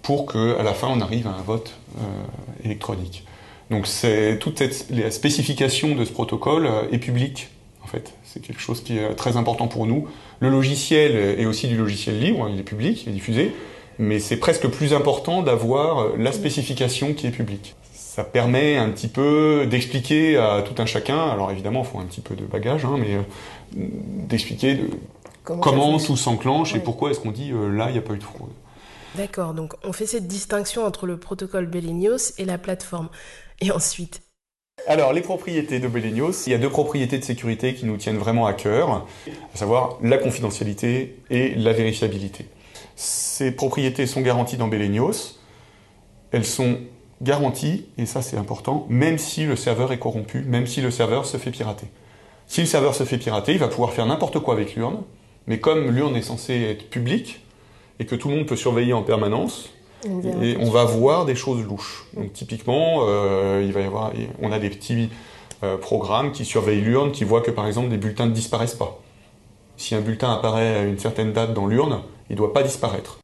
pour 0.03 0.27
qu'à 0.27 0.63
la 0.63 0.75
fin, 0.75 0.89
on 0.89 1.01
arrive 1.01 1.27
à 1.27 1.31
un 1.31 1.43
vote 1.43 1.73
euh, 1.99 2.03
électronique. 2.65 3.25
Donc 3.71 3.87
toute 4.41 4.59
cette, 4.59 4.87
la 4.91 5.11
spécification 5.11 5.95
de 5.95 6.05
ce 6.05 6.13
protocole 6.13 6.67
euh, 6.67 6.83
est 6.93 6.99
publique, 6.99 7.49
en 7.83 7.87
fait. 7.87 8.13
C'est 8.25 8.41
quelque 8.41 8.61
chose 8.61 8.83
qui 8.83 8.99
est 8.99 9.15
très 9.15 9.37
important 9.37 9.69
pour 9.69 9.87
nous. 9.87 10.07
Le 10.41 10.51
logiciel 10.51 11.17
est 11.39 11.47
aussi 11.47 11.69
du 11.69 11.77
logiciel 11.77 12.19
libre, 12.19 12.49
il 12.53 12.59
est 12.59 12.65
public, 12.65 13.05
il 13.05 13.11
est 13.11 13.13
diffusé, 13.13 13.53
mais 13.99 14.19
c'est 14.19 14.37
presque 14.37 14.67
plus 14.69 14.93
important 14.93 15.43
d'avoir 15.43 16.17
la 16.17 16.33
spécification 16.33 17.15
qui 17.15 17.27
est 17.27 17.31
publique. 17.31 17.75
Ça 17.93 18.25
permet 18.25 18.77
un 18.77 18.89
petit 18.91 19.09
peu 19.09 19.67
d'expliquer 19.71 20.37
à 20.37 20.63
tout 20.63 20.75
un 20.83 20.87
chacun, 20.87 21.29
alors 21.29 21.51
évidemment 21.51 21.83
il 21.83 21.87
faut 21.87 21.99
un 21.99 22.05
petit 22.05 22.21
peu 22.21 22.35
de 22.35 22.45
bagage, 22.45 22.85
hein, 22.85 22.97
mais 22.99 23.15
euh, 23.15 23.21
d'expliquer 24.29 24.75
de- 24.75 24.91
comment 25.45 25.63
fonctionne 25.93 26.07
tout 26.07 26.17
s'enclenche 26.17 26.75
et 26.75 26.79
pourquoi 26.79 27.11
est-ce 27.11 27.21
qu'on 27.21 27.31
dit 27.31 27.53
euh, 27.53 27.75
là 27.75 27.87
il 27.89 27.93
n'y 27.93 27.99
a 27.99 28.03
pas 28.03 28.15
eu 28.15 28.19
de 28.19 28.23
fraude. 28.25 28.51
D'accord, 29.15 29.53
donc 29.53 29.75
on 29.85 29.93
fait 29.93 30.07
cette 30.07 30.27
distinction 30.27 30.85
entre 30.85 31.07
le 31.07 31.19
protocole 31.19 31.67
Belenius 31.67 32.33
et 32.39 32.47
la 32.47 32.57
plateforme. 32.57 33.11
Et 33.61 33.71
ensuite 33.71 34.23
Alors, 34.87 35.13
les 35.13 35.21
propriétés 35.21 35.81
de 35.81 35.89
Belenios, 35.89 36.47
il 36.47 36.53
y 36.53 36.55
a 36.55 36.59
deux 36.59 36.71
propriétés 36.71 37.19
de 37.19 37.25
sécurité 37.25 37.75
qui 37.75 37.85
nous 37.85 37.99
tiennent 37.99 38.17
vraiment 38.17 38.47
à 38.47 38.55
cœur, 38.55 39.07
à 39.55 39.57
savoir 39.57 39.99
la 40.03 40.17
confidentialité 40.17 41.19
et 41.29 41.55
la 41.55 41.75
vérifiabilité. 41.75 42.47
Ces 42.97 43.53
propriétés 43.53 44.07
sont 44.07 44.23
garanties 44.23 44.57
dans 44.57 44.69
Belenios. 44.69 45.39
Elles 46.31 46.47
sont 46.47 46.79
garanties, 47.21 47.87
et 47.99 48.07
ça 48.07 48.23
c'est 48.23 48.39
important, 48.39 48.87
même 48.89 49.19
si 49.19 49.45
le 49.45 49.57
serveur 49.57 49.93
est 49.93 49.99
corrompu, 49.99 50.41
même 50.41 50.67
si 50.67 50.81
le 50.81 50.91
serveur 50.91 51.27
se 51.27 51.37
fait 51.37 51.51
pirater. 51.51 51.87
Si 52.47 52.61
le 52.61 52.67
serveur 52.67 52.95
se 52.95 53.05
fait 53.05 53.19
pirater, 53.19 53.53
il 53.53 53.59
va 53.59 53.69
pouvoir 53.69 53.93
faire 53.93 54.07
n'importe 54.07 54.41
quoi 54.41 54.55
avec 54.55 54.75
l'urne, 54.75 55.03
mais 55.47 55.61
comme 55.61 55.91
l'urne 55.91 56.17
est 56.17 56.23
censée 56.23 56.63
être 56.63 56.89
publique 56.89 57.41
et 57.99 58.07
que 58.07 58.15
tout 58.15 58.29
le 58.29 58.37
monde 58.37 58.47
peut 58.47 58.57
surveiller 58.57 58.93
en 58.93 59.03
permanence, 59.03 59.71
et 60.05 60.57
on 60.59 60.71
va 60.71 60.85
voir 60.85 61.25
des 61.27 61.35
choses 61.37 61.63
louches. 61.65 62.07
Donc 62.17 62.33
typiquement, 62.33 63.05
euh, 63.07 63.63
il 63.65 63.73
va 63.73 63.81
y 63.81 63.85
avoir, 63.85 64.13
on 64.41 64.51
a 64.51 64.59
des 64.59 64.71
petits 64.71 65.11
euh, 65.63 65.77
programmes 65.77 66.33
qui 66.33 66.45
surveillent 66.45 66.81
l'urne, 66.81 67.13
qui 67.13 67.23
voient 67.25 67.41
que 67.41 67.53
par 67.53 67.67
exemple 67.67 67.89
des 67.89 67.99
bulletins 67.99 68.27
ne 68.27 68.33
disparaissent 68.33 68.75
pas. 68.75 69.01
Si 69.77 69.95
un 69.95 70.01
bulletin 70.01 70.33
apparaît 70.33 70.77
à 70.77 70.83
une 70.83 70.99
certaine 70.99 71.33
date 71.33 71.55
dans 71.55 71.67
l'urne, 71.67 72.03
il 72.31 72.33
ne 72.33 72.39
doit 72.39 72.53
pas 72.53 72.63
disparaître. 72.63 73.19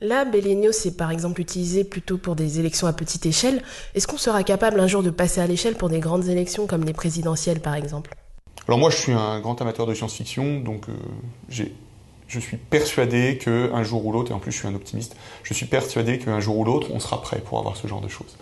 Là, 0.00 0.24
Belenius 0.24 0.86
est 0.86 0.96
par 0.96 1.10
exemple 1.10 1.40
utilisé 1.40 1.82
plutôt 1.82 2.18
pour 2.18 2.36
des 2.36 2.60
élections 2.60 2.86
à 2.86 2.92
petite 2.92 3.26
échelle. 3.26 3.62
Est-ce 3.94 4.06
qu'on 4.06 4.16
sera 4.18 4.42
capable 4.44 4.78
un 4.78 4.86
jour 4.86 5.02
de 5.02 5.10
passer 5.10 5.40
à 5.40 5.46
l'échelle 5.46 5.74
pour 5.74 5.88
des 5.88 5.98
grandes 5.98 6.28
élections 6.28 6.66
comme 6.66 6.84
les 6.84 6.92
présidentielles 6.92 7.60
par 7.60 7.74
exemple? 7.74 8.14
Alors 8.68 8.78
moi, 8.78 8.90
je 8.90 8.96
suis 8.96 9.12
un 9.12 9.40
grand 9.40 9.60
amateur 9.60 9.86
de 9.86 9.94
science-fiction, 9.94 10.60
donc 10.60 10.88
euh, 10.88 10.92
j'ai- 11.48 11.72
je 12.28 12.38
suis 12.38 12.58
persuadé 12.58 13.38
qu'un 13.38 13.82
jour 13.82 14.04
ou 14.04 14.12
l'autre, 14.12 14.30
et 14.30 14.34
en 14.34 14.38
plus 14.38 14.52
je 14.52 14.58
suis 14.58 14.68
un 14.68 14.74
optimiste, 14.74 15.16
je 15.42 15.54
suis 15.54 15.66
persuadé 15.66 16.18
qu'un 16.18 16.40
jour 16.40 16.58
ou 16.58 16.64
l'autre, 16.64 16.88
on 16.92 17.00
sera 17.00 17.20
prêt 17.22 17.40
pour 17.40 17.58
avoir 17.58 17.76
ce 17.76 17.86
genre 17.86 18.02
de 18.02 18.08
choses. 18.08 18.36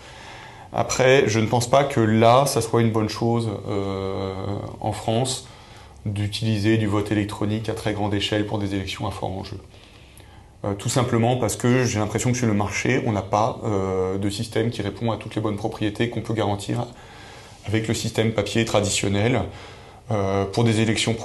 Après, 0.73 1.25
je 1.26 1.40
ne 1.40 1.47
pense 1.47 1.71
pas 1.71 1.85
que 1.85 2.00
là, 2.00 2.45
ça 2.47 2.61
soit 2.61 2.83
une 2.83 2.90
bonne 2.90 3.09
chose 3.09 3.49
euh, 3.69 4.35
en 4.81 4.93
France 4.93 5.49
d'utiliser 6.05 6.76
du 6.76 6.87
vote 6.87 7.11
électronique 7.11 7.69
à 7.69 7.75
très 7.75 7.93
grande 7.93 8.12
échelle 8.12 8.47
pour 8.47 8.59
des 8.59 8.75
élections 8.75 9.07
à 9.07 9.11
fort 9.11 9.31
enjeu. 9.31 9.59
Euh, 10.64 10.75
tout 10.75 10.88
simplement 10.88 11.37
parce 11.37 11.57
que 11.57 11.85
j'ai 11.85 11.99
l'impression 11.99 12.33
que 12.33 12.38
sur 12.38 12.47
le 12.47 12.55
marché, 12.55 13.02
on 13.07 13.12
n'a 13.12 13.23
pas 13.23 13.59
euh, 13.64 14.19
de 14.19 14.28
système 14.28 14.71
qui 14.71 14.83
répond 14.83 15.12
à 15.12 15.16
toutes 15.16 15.35
les 15.35 15.40
bonnes 15.40 15.57
propriétés 15.57 16.11
qu'on 16.11 16.21
peut 16.21 16.35
garantir 16.35 16.87
avec 17.66 17.88
le 17.88 17.95
système 17.95 18.33
papier 18.33 18.64
traditionnel. 18.64 19.43
Pour, 20.52 20.62
des 20.62 20.81
élections, 20.81 21.16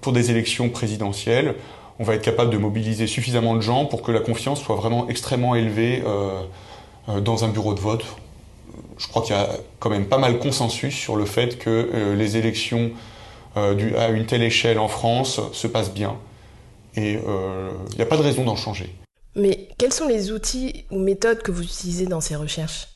pour 0.00 0.12
des 0.14 0.30
élections 0.30 0.70
présidentielles, 0.70 1.54
on 1.98 2.04
va 2.04 2.14
être 2.14 2.22
capable 2.22 2.50
de 2.50 2.58
mobiliser 2.58 3.06
suffisamment 3.06 3.54
de 3.54 3.60
gens 3.60 3.86
pour 3.86 4.02
que 4.02 4.12
la 4.12 4.20
confiance 4.20 4.60
soit 4.62 4.76
vraiment 4.76 5.08
extrêmement 5.08 5.54
élevée 5.54 6.02
euh, 6.06 6.42
euh, 7.08 7.20
dans 7.20 7.44
un 7.44 7.48
bureau 7.48 7.74
de 7.74 7.80
vote. 7.80 8.04
Je 8.98 9.06
crois 9.08 9.22
qu'il 9.22 9.34
y 9.34 9.38
a 9.38 9.48
quand 9.78 9.90
même 9.90 10.06
pas 10.06 10.18
mal 10.18 10.38
consensus 10.38 10.94
sur 10.94 11.16
le 11.16 11.24
fait 11.24 11.58
que 11.58 11.70
euh, 11.70 12.14
les 12.14 12.36
élections 12.36 12.90
euh, 13.56 13.74
du- 13.74 13.96
à 13.96 14.08
une 14.08 14.26
telle 14.26 14.42
échelle 14.42 14.78
en 14.78 14.88
France 14.88 15.40
se 15.52 15.66
passent 15.66 15.92
bien. 15.92 16.16
Et 16.98 17.12
il 17.12 17.96
n'y 17.96 18.02
a 18.02 18.06
pas 18.06 18.16
de 18.16 18.22
raison 18.22 18.44
d'en 18.44 18.56
changer. 18.56 18.88
Mais 19.34 19.68
quels 19.76 19.92
sont 19.92 20.08
les 20.08 20.32
outils 20.32 20.86
ou 20.90 20.98
méthodes 20.98 21.42
que 21.42 21.50
vous 21.50 21.62
utilisez 21.62 22.06
dans 22.06 22.22
ces 22.22 22.36
recherches? 22.36 22.88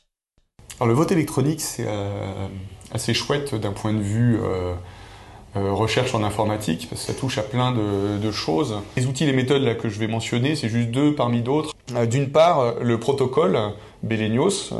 Alors 0.78 0.88
le 0.88 0.94
vote 0.94 1.12
électronique, 1.12 1.60
c'est 1.60 1.86
assez 2.92 3.12
chouette 3.12 3.54
d'un 3.54 3.72
point 3.72 3.92
de 3.92 4.00
vue 4.00 4.38
euh, 5.56 5.72
recherche 5.72 6.14
en 6.14 6.22
informatique, 6.22 6.86
parce 6.88 7.02
que 7.02 7.12
ça 7.12 7.18
touche 7.18 7.38
à 7.38 7.42
plein 7.42 7.72
de, 7.72 8.30
choses. 8.30 8.76
Les 8.96 9.06
outils, 9.06 9.26
les 9.26 9.32
méthodes 9.32 9.62
là, 9.62 9.74
que 9.74 9.88
je 9.88 9.98
vais 9.98 10.06
mentionner, 10.06 10.54
c'est 10.54 10.68
juste 10.68 10.90
deux 10.90 11.14
parmi 11.14 11.42
d'autres. 11.42 11.74
Euh, 11.94 12.06
D'une 12.06 12.30
part, 12.30 12.60
euh, 12.60 12.72
le 12.80 13.00
protocole 13.00 13.58
Belenios, 14.02 14.72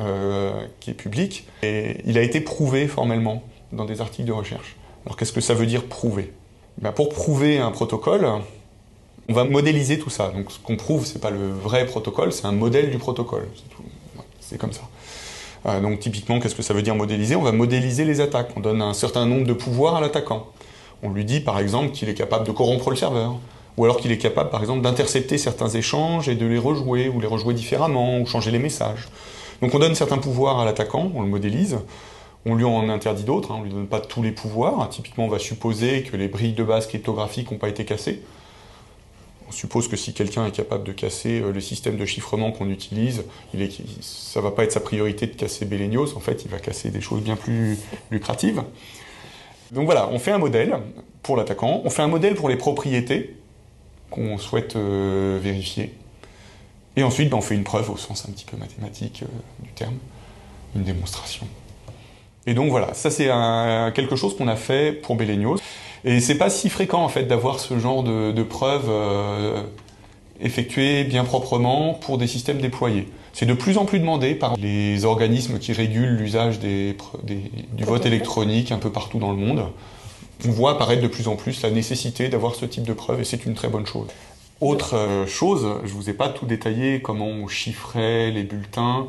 euh, 0.00 0.52
qui 0.80 0.90
est 0.90 0.94
public, 0.94 1.46
et 1.62 1.98
il 2.06 2.16
a 2.18 2.22
été 2.22 2.40
prouvé 2.40 2.88
formellement 2.88 3.42
dans 3.72 3.84
des 3.84 4.00
articles 4.00 4.26
de 4.26 4.32
recherche. 4.32 4.76
Alors 5.04 5.16
qu'est-ce 5.16 5.32
que 5.32 5.40
ça 5.40 5.54
veut 5.54 5.66
dire 5.66 5.84
prouver? 5.84 6.32
Ben, 6.80 6.92
Pour 6.92 7.10
prouver 7.10 7.58
un 7.58 7.70
protocole, 7.70 8.26
on 9.28 9.32
va 9.32 9.44
modéliser 9.44 9.98
tout 9.98 10.10
ça. 10.10 10.30
Donc 10.30 10.50
ce 10.50 10.58
qu'on 10.58 10.76
prouve, 10.76 11.04
c'est 11.04 11.20
pas 11.20 11.30
le 11.30 11.50
vrai 11.50 11.86
protocole, 11.86 12.32
c'est 12.32 12.46
un 12.46 12.52
modèle 12.52 12.90
du 12.90 12.98
protocole. 12.98 13.48
C'est 14.40 14.58
comme 14.58 14.72
ça. 14.72 14.82
Euh, 15.66 15.80
donc 15.80 16.00
typiquement, 16.00 16.40
qu'est-ce 16.40 16.54
que 16.54 16.62
ça 16.62 16.74
veut 16.74 16.82
dire 16.82 16.94
modéliser? 16.94 17.36
On 17.36 17.42
va 17.42 17.52
modéliser 17.52 18.04
les 18.04 18.20
attaques. 18.20 18.50
On 18.56 18.60
donne 18.60 18.82
un 18.82 18.94
certain 18.94 19.26
nombre 19.26 19.46
de 19.46 19.52
pouvoirs 19.52 19.96
à 19.96 20.00
l'attaquant. 20.00 20.46
On 21.02 21.10
lui 21.10 21.24
dit 21.24 21.40
par 21.40 21.58
exemple 21.58 21.90
qu'il 21.90 22.08
est 22.08 22.14
capable 22.14 22.46
de 22.46 22.52
corrompre 22.52 22.90
le 22.90 22.96
serveur, 22.96 23.38
ou 23.76 23.84
alors 23.84 23.98
qu'il 23.98 24.12
est 24.12 24.18
capable 24.18 24.50
par 24.50 24.60
exemple 24.60 24.82
d'intercepter 24.82 25.38
certains 25.38 25.68
échanges 25.68 26.28
et 26.28 26.34
de 26.34 26.46
les 26.46 26.58
rejouer, 26.58 27.08
ou 27.08 27.20
les 27.20 27.26
rejouer 27.26 27.54
différemment, 27.54 28.18
ou 28.18 28.26
changer 28.26 28.50
les 28.50 28.58
messages. 28.58 29.08
Donc 29.60 29.74
on 29.74 29.78
donne 29.78 29.94
certains 29.94 30.18
pouvoirs 30.18 30.60
à 30.60 30.64
l'attaquant, 30.64 31.10
on 31.14 31.22
le 31.22 31.28
modélise, 31.28 31.78
on 32.46 32.54
lui 32.54 32.64
en 32.64 32.88
interdit 32.88 33.24
d'autres, 33.24 33.52
hein, 33.52 33.56
on 33.60 33.62
lui 33.62 33.70
donne 33.70 33.86
pas 33.86 34.00
tous 34.00 34.22
les 34.22 34.32
pouvoirs. 34.32 34.88
Typiquement, 34.90 35.24
on 35.24 35.28
va 35.28 35.38
supposer 35.38 36.02
que 36.02 36.16
les 36.16 36.28
briques 36.28 36.54
de 36.54 36.64
base 36.64 36.86
cryptographiques 36.86 37.50
n'ont 37.50 37.58
pas 37.58 37.68
été 37.68 37.84
cassées. 37.84 38.22
On 39.48 39.52
suppose 39.52 39.88
que 39.88 39.96
si 39.96 40.14
quelqu'un 40.14 40.46
est 40.46 40.50
capable 40.50 40.84
de 40.84 40.92
casser 40.92 41.40
euh, 41.40 41.52
le 41.52 41.60
système 41.60 41.96
de 41.96 42.04
chiffrement 42.06 42.52
qu'on 42.52 42.70
utilise, 42.70 43.24
ça 44.00 44.40
va 44.40 44.50
pas 44.50 44.64
être 44.64 44.72
sa 44.72 44.80
priorité 44.80 45.26
de 45.26 45.34
casser 45.34 45.66
Belenios. 45.66 46.16
En 46.16 46.20
fait, 46.20 46.44
il 46.44 46.50
va 46.50 46.58
casser 46.58 46.90
des 46.90 47.00
choses 47.00 47.22
bien 47.22 47.36
plus 47.36 47.78
lucratives. 48.10 48.62
Donc 49.70 49.86
voilà, 49.86 50.08
on 50.10 50.18
fait 50.18 50.30
un 50.30 50.38
modèle 50.38 50.78
pour 51.22 51.36
l'attaquant, 51.36 51.82
on 51.84 51.90
fait 51.90 52.02
un 52.02 52.08
modèle 52.08 52.34
pour 52.34 52.48
les 52.48 52.56
propriétés 52.56 53.36
qu'on 54.10 54.38
souhaite 54.38 54.76
euh, 54.76 55.38
vérifier. 55.42 55.94
Et 56.96 57.02
ensuite, 57.02 57.28
ben, 57.28 57.38
on 57.38 57.40
fait 57.40 57.54
une 57.54 57.64
preuve 57.64 57.90
au 57.90 57.96
sens 57.96 58.26
un 58.28 58.32
petit 58.32 58.44
peu 58.44 58.56
mathématique 58.56 59.24
euh, 59.24 59.26
du 59.62 59.70
terme, 59.70 59.96
une 60.74 60.84
démonstration. 60.84 61.46
Et 62.46 62.54
donc 62.54 62.70
voilà, 62.70 62.92
ça 62.92 63.10
c'est 63.10 63.30
quelque 63.94 64.16
chose 64.16 64.36
qu'on 64.36 64.48
a 64.48 64.56
fait 64.56 64.92
pour 64.92 65.16
Belenios. 65.16 65.56
Et 66.04 66.20
c'est 66.20 66.36
pas 66.36 66.50
si 66.50 66.68
fréquent 66.68 67.02
en 67.02 67.08
fait 67.08 67.24
d'avoir 67.24 67.60
ce 67.60 67.78
genre 67.78 68.02
de, 68.02 68.30
de 68.32 68.42
preuves 68.42 68.88
euh, 68.88 69.62
effectuées 70.40 71.04
bien 71.04 71.24
proprement 71.24 71.94
pour 71.94 72.18
des 72.18 72.26
systèmes 72.26 72.58
déployés. 72.58 73.08
C'est 73.32 73.46
de 73.46 73.54
plus 73.54 73.78
en 73.78 73.84
plus 73.84 73.98
demandé 73.98 74.34
par 74.34 74.56
les 74.56 75.04
organismes 75.04 75.58
qui 75.58 75.72
régulent 75.72 76.16
l'usage 76.16 76.60
des, 76.60 76.92
pre- 76.92 77.24
des- 77.24 77.50
du 77.72 77.84
vote 77.84 78.06
électronique 78.06 78.70
un 78.70 78.78
peu 78.78 78.90
partout 78.90 79.18
dans 79.18 79.30
le 79.30 79.36
monde. 79.38 79.64
On 80.46 80.50
voit 80.50 80.72
apparaître 80.72 81.02
de 81.02 81.08
plus 81.08 81.26
en 81.26 81.36
plus 81.36 81.62
la 81.62 81.70
nécessité 81.70 82.28
d'avoir 82.28 82.54
ce 82.54 82.66
type 82.66 82.84
de 82.84 82.92
preuves 82.92 83.20
et 83.20 83.24
c'est 83.24 83.46
une 83.46 83.54
très 83.54 83.68
bonne 83.68 83.86
chose. 83.86 84.08
Autre 84.60 84.94
euh, 84.96 85.26
chose, 85.26 85.66
je 85.84 85.92
vous 85.94 86.10
ai 86.10 86.12
pas 86.12 86.28
tout 86.28 86.46
détaillé, 86.46 87.00
comment 87.00 87.26
on 87.26 87.48
chiffrait 87.48 88.30
les 88.30 88.42
bulletins, 88.44 89.06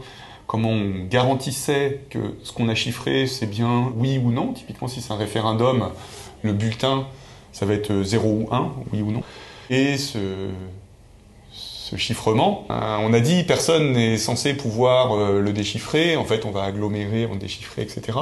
comment 0.48 0.70
on 0.70 1.06
garantissait 1.10 2.02
que 2.10 2.20
ce 2.44 2.52
qu'on 2.54 2.70
a 2.70 2.76
chiffré 2.76 3.28
c'est 3.28 3.48
bien 3.48 3.92
oui 3.98 4.18
ou 4.24 4.32
non. 4.32 4.54
Typiquement 4.54 4.88
si 4.88 5.02
c'est 5.02 5.12
un 5.14 5.18
référendum, 5.18 5.90
le 6.46 6.54
bulletin 6.54 7.08
ça 7.52 7.66
va 7.66 7.74
être 7.74 8.04
0 8.04 8.28
ou 8.28 8.48
1, 8.52 8.74
oui 8.92 9.02
ou 9.02 9.12
non. 9.12 9.24
Et 9.70 9.98
ce, 9.98 10.50
chiffrement, 11.96 12.66
euh, 12.70 12.98
on 13.00 13.14
a 13.14 13.22
dit 13.22 13.44
personne 13.44 13.94
n'est 13.94 14.18
censé 14.18 14.54
pouvoir 14.54 15.14
euh, 15.14 15.40
le 15.40 15.54
déchiffrer, 15.54 16.18
en 16.18 16.26
fait 16.26 16.46
on 16.46 16.52
va 16.52 16.64
agglomérer, 16.64 17.28
on 17.32 17.36
déchiffrer, 17.36 17.84
etc. 17.84 18.18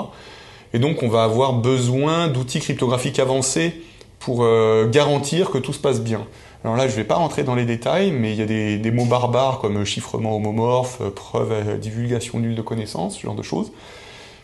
Et 0.74 0.80
donc 0.80 1.02
on 1.02 1.08
va 1.08 1.24
avoir 1.24 1.54
besoin 1.54 2.28
d'outils 2.28 2.60
cryptographiques 2.60 3.18
avancés 3.18 3.82
pour 4.24 4.44
euh, 4.44 4.88
garantir 4.90 5.52
que 5.52 5.58
tout 5.58 5.74
se 5.74 5.80
passe 5.80 6.02
bien. 6.02 6.26
Alors 6.64 6.78
là, 6.78 6.88
je 6.88 6.94
ne 6.94 6.96
vais 6.96 7.04
pas 7.04 7.16
rentrer 7.16 7.44
dans 7.44 7.56
les 7.56 7.66
détails, 7.66 8.12
mais 8.12 8.32
il 8.32 8.40
y 8.40 8.42
a 8.42 8.78
des, 8.78 8.92
mots 8.92 9.06
barbares 9.06 9.60
comme 9.60 9.84
chiffrement 9.84 10.36
homomorphe, 10.36 11.00
euh, 11.02 11.10
preuve, 11.10 11.52
euh, 11.52 11.78
divulgation 11.78 12.40
nulle 12.40 12.56
de 12.56 12.62
connaissances, 12.62 13.18
ce 13.18 13.22
genre 13.22 13.36
de 13.36 13.44
choses, 13.44 13.74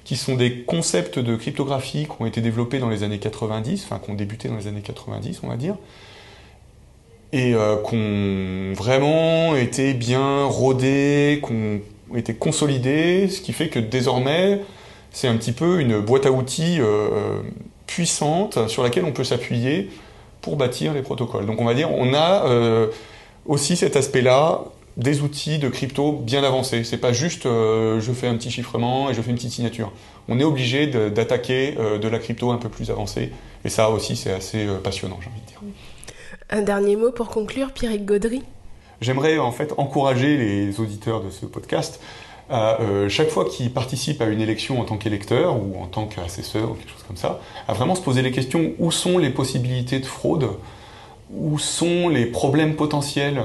qui 0.04 0.16
sont 0.16 0.36
des 0.36 0.62
concepts 0.64 1.20
de 1.20 1.36
cryptographie 1.36 2.06
qui 2.06 2.22
ont 2.22 2.26
été 2.26 2.42
développés 2.42 2.80
dans 2.80 2.90
les 2.90 3.04
années 3.04 3.20
90, 3.20 3.84
enfin 3.86 4.00
qui 4.04 4.12
ont 4.12 4.16
débuté 4.16 4.48
dans 4.50 4.58
les 4.58 4.68
années 4.68 4.82
90, 4.82 5.42
on 5.44 5.48
va 5.48 5.58
dire, 5.58 5.76
et 7.32 7.54
euh, 7.54 7.76
qui 7.78 7.96
ont 7.96 8.74
vraiment 8.74 9.56
été 9.56 9.94
bien 9.94 10.46
rodés, 10.46 11.42
qui 11.46 11.54
ont 11.54 12.16
été 12.16 12.34
consolidés, 12.34 13.28
ce 13.28 13.42
qui 13.42 13.54
fait 13.54 13.70
que 13.70 13.80
désormais, 13.80 14.62
c'est 15.12 15.28
un 15.28 15.38
petit 15.38 15.52
peu 15.52 15.80
une 15.80 16.00
boîte 16.00 16.26
à 16.26 16.32
outils 16.32 16.78
euh, 16.80 17.42
puissante 17.88 18.68
sur 18.68 18.84
laquelle 18.84 19.06
on 19.06 19.12
peut 19.12 19.24
s'appuyer 19.24 19.90
pour 20.42 20.56
bâtir 20.56 20.94
les 20.94 21.02
protocoles. 21.02 21.46
Donc 21.46 21.62
on 21.62 21.66
va 21.66 21.74
dire, 21.74 21.92
on 21.92 22.14
a 22.14 22.46
euh, 22.46 22.88
aussi 23.46 23.76
cet 23.76 23.96
aspect-là 23.96 24.64
des 25.00 25.22
outils 25.22 25.58
de 25.60 25.70
crypto 25.70 26.12
bien 26.12 26.44
avancés. 26.44 26.84
C'est 26.84 26.98
pas 26.98 27.14
juste 27.14 27.46
euh, 27.46 28.00
je 28.02 28.12
fais 28.12 28.28
un 28.28 28.36
petit 28.36 28.52
chiffrement 28.52 29.10
et 29.10 29.14
je 29.14 29.22
fais 29.22 29.32
une 29.32 29.38
petite 29.38 29.54
signature. 29.54 29.92
On 30.28 30.40
est 30.40 30.44
obligé 30.44 30.88
de- 30.88 31.10
d'attaquer 31.10 31.76
euh, 31.80 31.98
de 31.98 32.08
la 32.08 32.20
crypto 32.20 32.52
un 32.52 32.58
peu 32.58 32.70
plus 32.70 32.92
avancée. 32.92 33.32
Et 33.66 33.70
ça 33.70 33.90
aussi, 33.90 34.16
c'est 34.16 34.32
assez 34.34 34.68
euh, 34.68 34.78
passionnant, 34.78 35.18
j'ai 35.22 35.30
envie 35.30 35.42
de 35.42 35.48
dire. 35.48 35.60
Un 36.50 36.62
dernier 36.62 36.96
mot 36.98 37.12
pour 37.12 37.30
conclure, 37.30 37.72
Pierrick 37.72 38.06
Gaudry 38.06 38.44
J'aimerais 39.02 39.40
en 39.40 39.54
fait 39.54 39.74
encourager 39.78 40.36
les 40.36 40.80
auditeurs 40.82 41.24
de 41.24 41.30
ce 41.30 41.46
podcast 41.46 42.02
à 42.52 42.80
chaque 43.10 43.30
fois 43.30 43.46
qu'ils 43.46 43.72
participent 43.72 44.24
à 44.24 44.26
une 44.26 44.42
élection 44.42 44.82
en 44.82 44.84
tant 44.84 44.98
qu'électeur 44.98 45.56
ou 45.56 45.80
en 45.80 45.86
tant 45.86 46.08
qu'assesseur 46.08 46.72
ou 46.72 46.74
quelque 46.74 46.90
chose 46.90 47.04
comme 47.08 47.16
ça, 47.16 47.40
à 47.68 47.74
vraiment 47.74 47.94
se 47.94 48.02
poser 48.02 48.24
les 48.24 48.32
questions 48.32 48.72
où 48.80 48.92
sont 48.92 49.20
les 49.20 49.30
possibilités 49.30 50.00
de 50.00 50.06
fraude, 50.08 50.50
où 51.32 51.60
sont 51.60 52.10
les 52.10 52.26
problèmes 52.26 52.76
potentiels? 52.76 53.44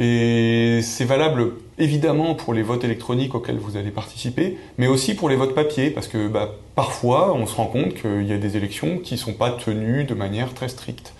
Et 0.00 0.78
c'est 0.82 1.04
valable 1.04 1.54
évidemment 1.76 2.36
pour 2.36 2.54
les 2.54 2.62
votes 2.62 2.84
électroniques 2.84 3.34
auxquels 3.34 3.58
vous 3.58 3.76
allez 3.76 3.90
participer, 3.90 4.56
mais 4.78 4.86
aussi 4.86 5.14
pour 5.14 5.28
les 5.28 5.34
votes 5.34 5.56
papier, 5.56 5.90
parce 5.90 6.06
que 6.06 6.28
bah, 6.28 6.54
parfois 6.76 7.34
on 7.34 7.46
se 7.46 7.56
rend 7.56 7.66
compte 7.66 7.94
qu'il 7.94 8.24
y 8.24 8.32
a 8.32 8.38
des 8.38 8.56
élections 8.56 8.98
qui 8.98 9.14
ne 9.14 9.18
sont 9.18 9.32
pas 9.32 9.50
tenues 9.50 10.04
de 10.04 10.14
manière 10.14 10.54
très 10.54 10.68
stricte. 10.68 11.14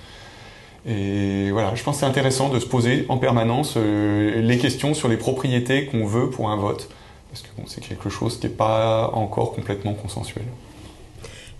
Et 0.86 1.50
voilà, 1.50 1.74
je 1.74 1.82
pense 1.82 1.96
que 1.96 2.00
c'est 2.00 2.06
intéressant 2.06 2.50
de 2.50 2.60
se 2.60 2.66
poser 2.66 3.04
en 3.08 3.18
permanence 3.18 3.74
euh, 3.76 4.40
les 4.40 4.58
questions 4.58 4.94
sur 4.94 5.08
les 5.08 5.16
propriétés 5.16 5.86
qu'on 5.86 6.06
veut 6.06 6.30
pour 6.30 6.48
un 6.48 6.56
vote, 6.56 6.88
parce 7.30 7.42
que 7.42 7.48
bon, 7.58 7.64
c'est 7.66 7.80
quelque 7.80 8.08
chose 8.08 8.38
qui 8.38 8.46
n'est 8.46 8.52
pas 8.52 9.10
encore 9.12 9.54
complètement 9.54 9.94
consensuel. 9.94 10.44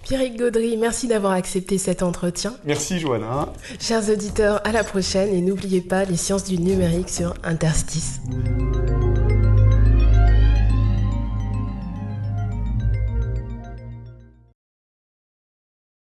Pierrick 0.08 0.38
Gaudry, 0.38 0.78
merci 0.78 1.06
d'avoir 1.06 1.32
accepté 1.32 1.76
cet 1.76 2.02
entretien. 2.02 2.54
Merci 2.64 2.98
Johanna. 2.98 3.52
Chers 3.78 4.08
auditeurs, 4.08 4.66
à 4.66 4.72
la 4.72 4.82
prochaine 4.82 5.28
et 5.34 5.42
n'oubliez 5.42 5.82
pas 5.82 6.06
les 6.06 6.16
sciences 6.16 6.44
du 6.44 6.58
numérique 6.58 7.10
sur 7.10 7.34
Interstice. 7.44 8.22